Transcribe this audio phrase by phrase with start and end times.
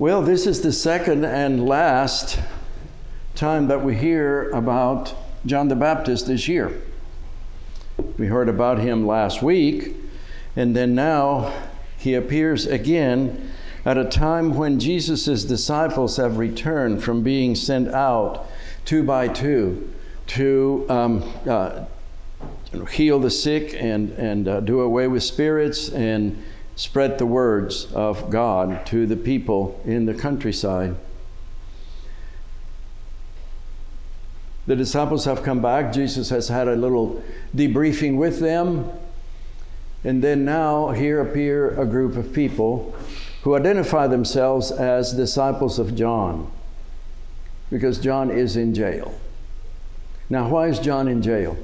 [0.00, 2.40] Well, this is the second and last
[3.34, 5.14] time that we hear about
[5.44, 6.80] John the Baptist this year.
[8.16, 9.94] We heard about him last week,
[10.56, 11.52] and then now
[11.98, 13.50] he appears again
[13.84, 18.46] at a time when Jesus' disciples have returned from being sent out
[18.86, 19.92] two by two
[20.28, 21.84] to um, uh,
[22.90, 26.42] heal the sick and, and uh, do away with spirits and
[26.80, 30.96] spread the words of God to the people in the countryside.
[34.66, 35.92] The disciples have come back.
[35.92, 37.22] Jesus has had a little
[37.54, 38.90] debriefing with them.
[40.04, 42.94] And then now here appear a group of people
[43.42, 46.50] who identify themselves as disciples of John
[47.70, 49.20] because John is in jail.
[50.30, 51.58] Now, why is John in jail?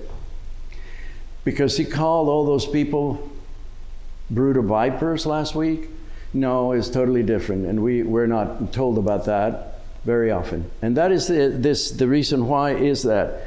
[1.42, 3.32] Because he called all those people
[4.30, 5.88] brood of vipers last week?
[6.32, 10.70] No, it's totally different, and we, we're not told about that very often.
[10.82, 13.46] And that is the, this, the reason why is that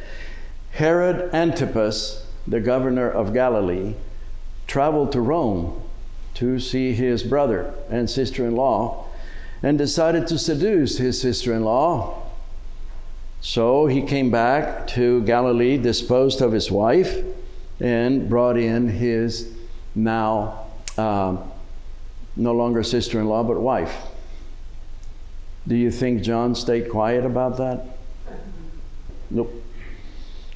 [0.71, 3.95] Herod Antipas, the governor of Galilee,
[4.67, 5.81] traveled to Rome
[6.35, 9.05] to see his brother and sister in law
[9.61, 12.23] and decided to seduce his sister in law.
[13.41, 17.23] So he came back to Galilee, disposed of his wife,
[17.79, 19.53] and brought in his
[19.95, 20.65] now
[20.99, 21.51] um,
[22.35, 23.95] no longer sister in law, but wife.
[25.67, 27.85] Do you think John stayed quiet about that?
[29.29, 29.53] Nope.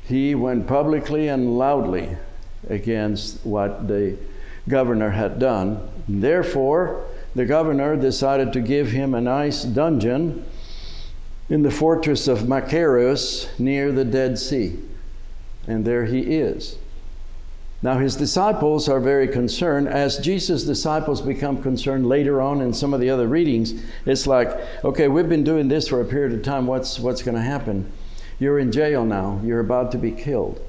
[0.05, 2.17] He went publicly and loudly
[2.69, 4.17] against what the
[4.67, 5.87] governor had done.
[6.07, 10.45] Therefore, the governor decided to give him a nice dungeon
[11.49, 14.79] in the fortress of Machaerus near the Dead Sea.
[15.67, 16.77] And there he is.
[17.83, 19.89] Now, his disciples are very concerned.
[19.89, 23.73] As Jesus' disciples become concerned later on in some of the other readings,
[24.05, 24.49] it's like,
[24.85, 26.65] okay, we've been doing this for a period of time.
[26.65, 27.91] What's, what's going to happen?
[28.39, 29.41] You're in jail now.
[29.43, 30.61] You're about to be killed.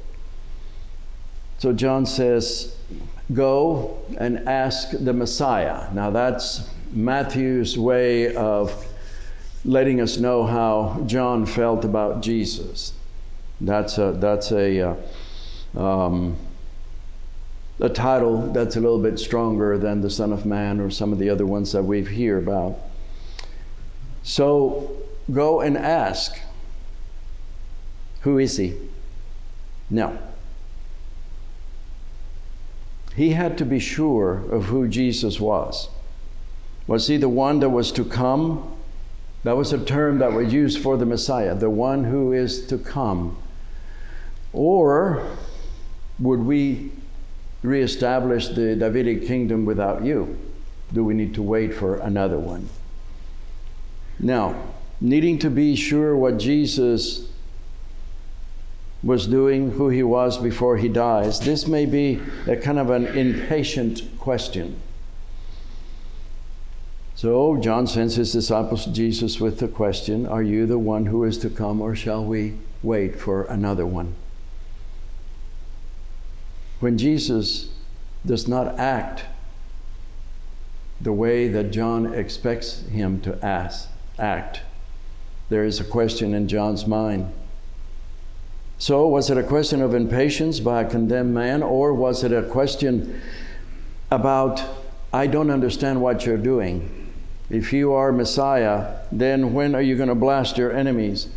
[1.59, 2.77] So John says,
[3.33, 5.91] Go and ask the Messiah.
[5.95, 8.87] Now, that's Matthew's way of
[9.65, 12.93] letting us know how John felt about Jesus.
[13.61, 14.97] That's a, that's a,
[15.75, 16.37] uh, um,
[17.81, 21.19] a title that's a little bit stronger than the Son of Man or some of
[21.19, 22.79] the other ones that we've hear about.
[24.23, 24.97] So
[25.33, 26.39] go and ask,
[28.21, 28.75] who is he?
[29.91, 30.19] No.
[33.17, 35.89] He had to be sure of who Jesus was.
[36.87, 38.77] Was he the one that was to come?
[39.43, 42.79] That was a term that was used for the Messiah, the one who is to
[42.79, 43.37] come.
[44.53, 45.37] Or
[46.19, 46.93] would we
[47.65, 50.39] reestablish the Davidic kingdom without you?
[50.93, 52.69] Do we need to wait for another one?
[54.21, 54.55] Now,
[55.01, 57.29] needing to be sure what Jesus
[59.03, 63.07] was doing, who he was before he dies, this may be a kind of an
[63.07, 64.81] impatient question.
[67.15, 71.25] So John sends his disciples to Jesus with the question Are you the one who
[71.25, 74.15] is to come, or shall we wait for another one?
[76.85, 77.71] When Jesus
[78.27, 79.25] does not act
[81.01, 84.61] the way that John expects him to ask, act,
[85.49, 87.33] there is a question in John's mind.
[88.77, 92.43] So, was it a question of impatience by a condemned man, or was it a
[92.43, 93.19] question
[94.11, 94.63] about,
[95.11, 97.11] I don't understand what you're doing?
[97.49, 101.29] If you are Messiah, then when are you going to blast your enemies?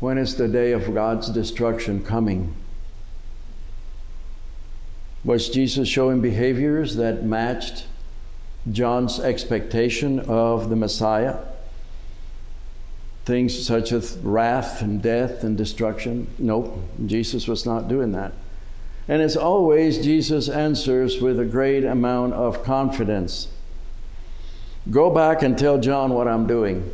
[0.00, 2.54] When is the day of God's destruction coming?
[5.24, 7.86] Was Jesus showing behaviors that matched
[8.70, 11.36] John's expectation of the Messiah?
[13.26, 16.26] Things such as wrath and death and destruction?
[16.38, 18.32] Nope, Jesus was not doing that.
[19.08, 23.48] And as always, Jesus answers with a great amount of confidence.
[24.90, 26.90] Go back and tell John what I'm doing.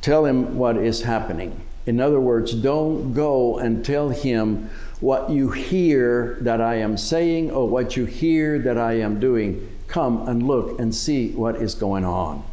[0.00, 1.60] Tell him what is happening.
[1.88, 4.68] In other words, don't go and tell him
[5.00, 9.66] what you hear that I am saying or what you hear that I am doing.
[9.86, 12.44] Come and look and see what is going on.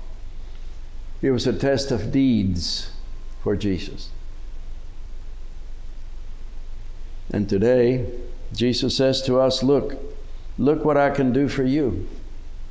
[1.21, 2.91] It was a test of deeds
[3.43, 4.09] for Jesus.
[7.29, 8.09] And today,
[8.53, 9.97] Jesus says to us, Look,
[10.57, 12.07] look what I can do for you.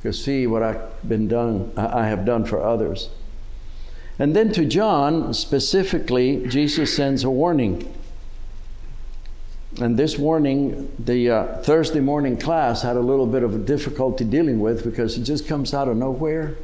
[0.01, 3.09] Because see what I've been done, I have done for others.
[4.17, 7.93] And then to John, specifically, Jesus sends a warning.
[9.81, 14.23] And this warning, the uh, Thursday morning class had a little bit of a difficulty
[14.23, 16.55] dealing with because it just comes out of nowhere.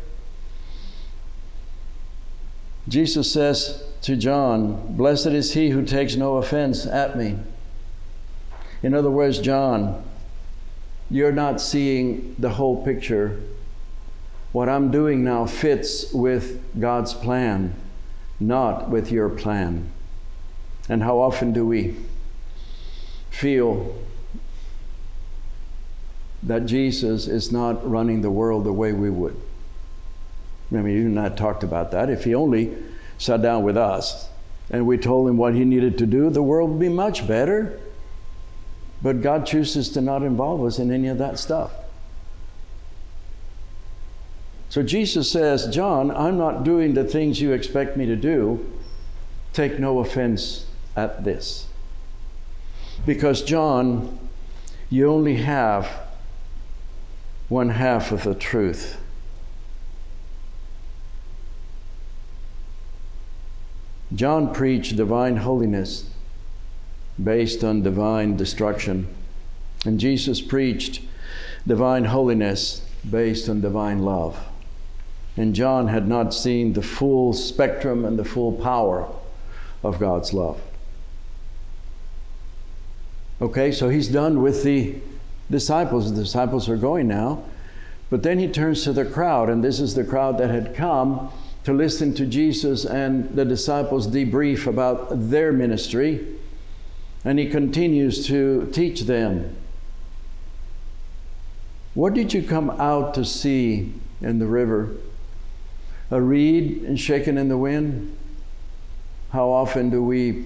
[2.88, 7.38] Jesus says to John, Blessed is he who takes no offense at me.
[8.82, 10.04] In other words, John,
[11.10, 13.42] you're not seeing the whole picture.
[14.52, 17.74] What I'm doing now fits with God's plan,
[18.40, 19.90] not with your plan.
[20.90, 21.96] And how often do we
[23.30, 23.96] feel
[26.44, 29.40] that Jesus is not running the world the way we would?
[30.72, 32.10] I mean, you and I talked about that.
[32.10, 32.76] If he only
[33.18, 34.30] sat down with us
[34.70, 37.80] and we told him what he needed to do, the world would be much better.
[39.02, 41.72] But God chooses to not involve us in any of that stuff.
[44.72, 48.72] So Jesus says, John, I'm not doing the things you expect me to do.
[49.52, 50.66] Take no offense
[50.96, 51.68] at this.
[53.06, 54.18] Because, John,
[54.90, 55.92] you only have
[57.50, 58.98] one half of the truth.
[64.16, 66.10] John preached divine holiness
[67.22, 69.14] based on divine destruction,
[69.86, 71.02] and Jesus preached
[71.68, 74.48] divine holiness based on divine love.
[75.38, 79.08] And John had not seen the full spectrum and the full power
[79.84, 80.62] of God's love.
[83.42, 84.96] Okay, so he's done with the
[85.50, 86.14] disciples.
[86.14, 87.44] The disciples are going now.
[88.10, 91.32] But then he turns to the crowd, and this is the crowd that had come
[91.64, 96.28] to listen to Jesus and the disciples debrief about their ministry.
[97.24, 99.56] And he continues to teach them.
[101.94, 104.96] What did you come out to see in the river?
[106.12, 108.16] A reed and shaken in the wind?
[109.32, 110.46] How often do we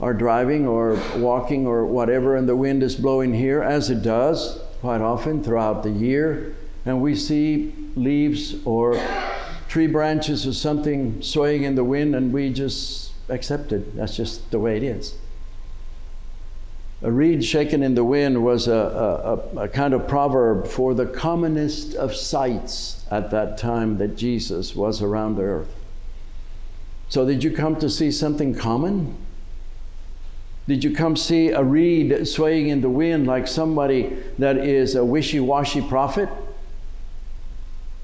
[0.00, 4.60] are driving or walking or whatever and the wind is blowing here as it does
[4.80, 9.00] quite often throughout the year and we see leaves or
[9.68, 13.96] tree branches or something swaying in the wind, and we just accept it.
[13.96, 15.14] That's just the way it is.
[17.02, 18.72] A reed shaken in the wind was a,
[19.54, 24.74] a, a, kind of proverb for the commonest of sights at that time that Jesus
[24.74, 25.74] was around the earth.
[27.08, 29.16] So, did you come to see something common?
[30.66, 35.04] Did you come see a reed swaying in the wind like somebody that is a
[35.04, 36.28] wishy washy prophet?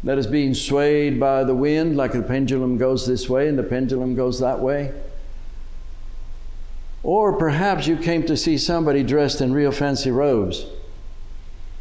[0.05, 3.63] that is being swayed by the wind, like the pendulum goes this way and the
[3.63, 4.93] pendulum goes that way.
[7.03, 10.67] Or perhaps you came to see somebody dressed in real fancy robes,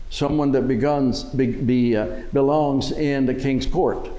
[0.09, 4.09] someone that be, be, uh, belongs in the king's court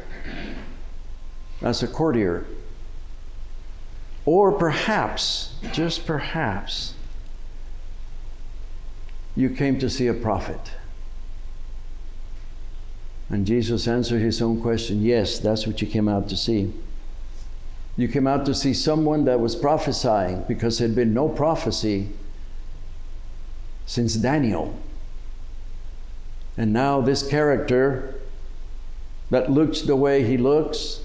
[1.60, 2.46] as a courtier.
[4.24, 6.94] Or perhaps, just perhaps,
[9.34, 10.60] you came to see a prophet.
[13.28, 16.72] And Jesus answered his own question yes, that's what you came out to see.
[17.96, 22.08] You came out to see someone that was prophesying because there had been no prophecy
[23.84, 24.78] since Daniel.
[26.56, 28.14] And now, this character
[29.30, 31.00] that looks the way he looks,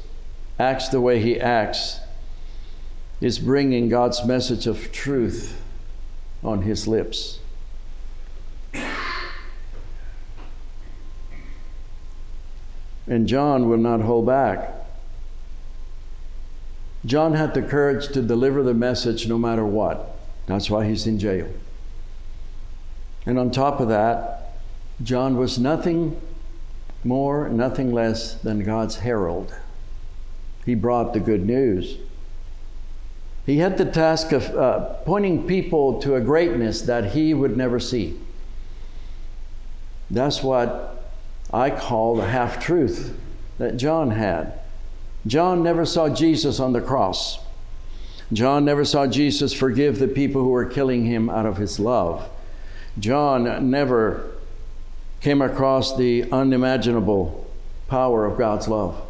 [0.59, 1.99] acts the way he acts,
[3.21, 5.61] is bringing God's message of truth
[6.43, 7.39] on his lips.
[13.07, 14.86] And John will not hold back.
[17.05, 20.17] John had the courage to deliver the message no matter what.
[20.47, 21.47] That's why he's in jail.
[23.25, 24.53] And on top of that,
[25.03, 26.19] John was nothing
[27.03, 29.53] more, nothing less than God's herald.
[30.65, 31.97] He brought the good news.
[33.45, 37.79] He had the task of uh, pointing people to a greatness that he would never
[37.79, 38.19] see.
[40.09, 41.05] That's what
[41.53, 43.17] I call the half truth
[43.57, 44.59] that John had.
[45.27, 47.39] John never saw Jesus on the cross.
[48.33, 52.29] John never saw Jesus forgive the people who were killing him out of his love.
[52.99, 54.31] John never
[55.21, 57.45] came across the unimaginable
[57.87, 59.01] power of God's love.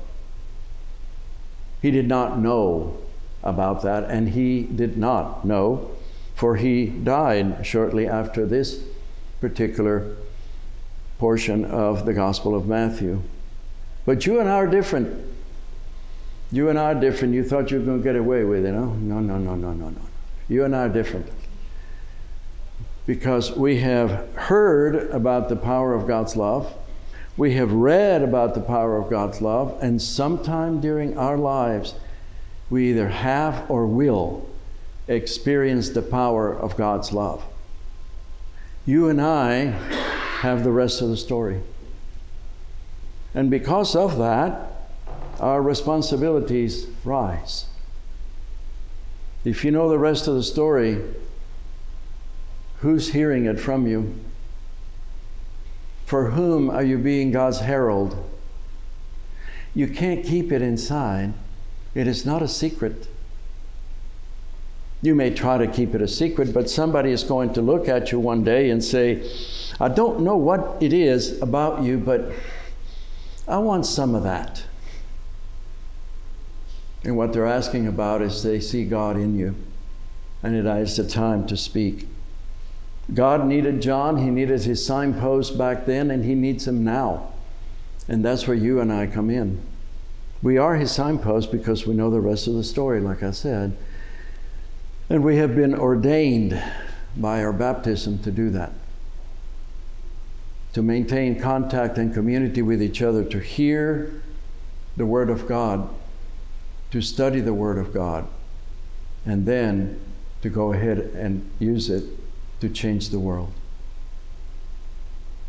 [1.82, 2.98] He did not know
[3.44, 5.92] about that, and he did not know,
[6.36, 8.82] for he died shortly after this
[9.40, 10.16] particular
[11.20, 13.22] portion of the Gospel of Matthew.
[14.06, 15.27] But you and I are different.
[16.52, 17.34] You and I are different.
[17.34, 18.86] You thought you were going to get away with it, no?
[18.86, 20.02] No, no, no, no, no, no.
[20.48, 21.28] You and I are different.
[23.06, 26.74] Because we have heard about the power of God's love,
[27.36, 31.96] we have read about the power of God's love, and sometime during our lives,
[32.70, 34.50] we either have or will
[35.08, 37.44] experience the power of God's love.
[38.86, 39.66] You and I
[40.40, 41.62] have the rest of the story.
[43.34, 44.77] And because of that,
[45.40, 47.66] our responsibilities rise.
[49.44, 51.02] If you know the rest of the story,
[52.80, 54.16] who's hearing it from you?
[56.06, 58.16] For whom are you being God's herald?
[59.74, 61.34] You can't keep it inside.
[61.94, 63.08] It is not a secret.
[65.02, 68.12] You may try to keep it a secret, but somebody is going to look at
[68.12, 69.30] you one day and say,
[69.80, 72.32] I don't know what it is about you, but
[73.48, 74.64] I want some of that.
[77.04, 79.56] And what they're asking about is they see God in you.
[80.44, 82.08] And it is the time to speak.
[83.14, 87.32] God needed John, he needed his signpost back then, and he needs him now.
[88.08, 89.62] And that's where you and I come in.
[90.42, 93.76] We are his signpost because we know the rest of the story, like I said.
[95.10, 96.62] And we have been ordained
[97.16, 98.72] by our baptism to do that.
[100.74, 104.22] To maintain contact and community with each other, to hear
[104.96, 105.90] the Word of God,
[106.92, 108.28] to study the Word of God,
[109.26, 110.00] and then
[110.42, 112.04] to go ahead and use it
[112.62, 113.52] to change the world.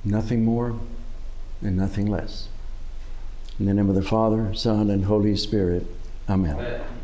[0.04, 0.78] Nothing more
[1.60, 2.48] and nothing less.
[3.58, 5.86] In the name of the Father, Son, and Holy Spirit.
[6.28, 6.56] Amen.
[6.56, 6.97] Amen.